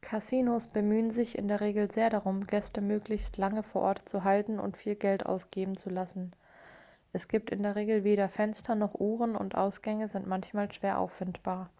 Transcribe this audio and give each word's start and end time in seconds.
kasinos 0.00 0.68
bemühen 0.68 1.10
sich 1.10 1.36
in 1.36 1.48
der 1.48 1.60
regel 1.60 1.90
sehr 1.90 2.08
darum 2.08 2.46
gäste 2.46 2.80
möglichst 2.80 3.36
lange 3.36 3.64
vor 3.64 3.82
ort 3.82 4.08
zu 4.08 4.22
halten 4.22 4.60
und 4.60 4.76
viel 4.76 4.94
geld 4.94 5.26
ausgeben 5.26 5.76
zu 5.76 5.90
lassen 5.90 6.32
es 7.12 7.26
gibt 7.26 7.50
in 7.50 7.64
der 7.64 7.74
regel 7.74 8.04
weder 8.04 8.28
fenster 8.28 8.76
noch 8.76 8.94
uhren 8.94 9.34
und 9.34 9.56
ausgänge 9.56 10.06
sind 10.08 10.28
manchmal 10.28 10.70
schwer 10.72 11.00
auffindbar 11.00 11.70